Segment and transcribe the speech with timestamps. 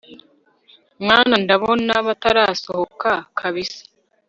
[1.03, 3.81] mwana ndabona batarasohoka kabsa